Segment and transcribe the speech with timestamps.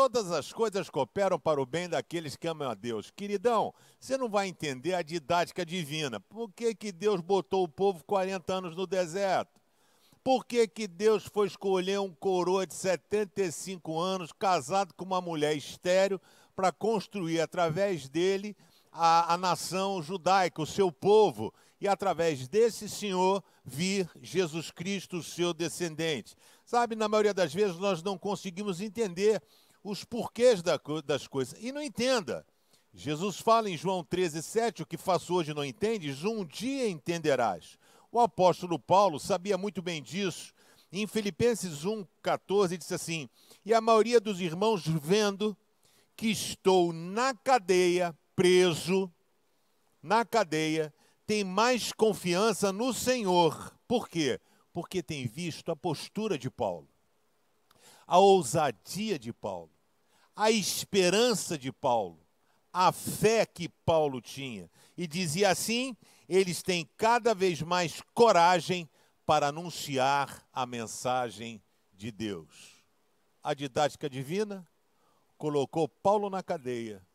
[0.00, 3.10] todas as coisas cooperam para o bem daqueles que amam a Deus.
[3.10, 6.18] Queridão, você não vai entender a didática divina.
[6.18, 9.60] Por que, que Deus botou o povo 40 anos no deserto?
[10.24, 15.54] Por que, que Deus foi escolher um coroa de 75 anos, casado com uma mulher
[15.54, 16.18] estéreo,
[16.56, 18.56] para construir através dele
[18.90, 25.22] a, a nação judaica, o seu povo, e através desse senhor vir Jesus Cristo, o
[25.22, 26.34] seu descendente?
[26.64, 29.42] Sabe, na maioria das vezes nós não conseguimos entender
[29.82, 31.58] os porquês da, das coisas.
[31.60, 32.44] E não entenda.
[32.92, 37.78] Jesus fala em João 13, 7, o que faço hoje não entendes, um dia entenderás.
[38.10, 40.52] O apóstolo Paulo sabia muito bem disso.
[40.92, 43.28] Em Filipenses 1, 14, disse assim:
[43.64, 45.56] E a maioria dos irmãos, vendo
[46.16, 49.10] que estou na cadeia, preso,
[50.02, 50.92] na cadeia,
[51.24, 53.72] tem mais confiança no Senhor.
[53.86, 54.40] Por quê?
[54.72, 56.88] Porque tem visto a postura de Paulo,
[58.10, 59.70] a ousadia de Paulo,
[60.34, 62.18] a esperança de Paulo,
[62.72, 64.68] a fé que Paulo tinha.
[64.96, 65.96] E dizia assim:
[66.28, 68.90] eles têm cada vez mais coragem
[69.24, 72.82] para anunciar a mensagem de Deus.
[73.44, 74.66] A didática divina
[75.38, 77.06] colocou Paulo na cadeia,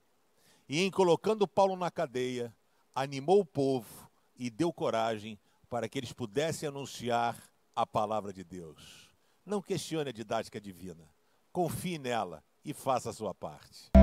[0.70, 2.56] e em colocando Paulo na cadeia,
[2.96, 5.38] animou o povo e deu coragem
[5.70, 7.38] para que eles pudessem anunciar
[7.76, 9.14] a palavra de Deus.
[9.46, 11.08] Não questione a didática divina,
[11.52, 13.95] confie nela e faça a sua parte.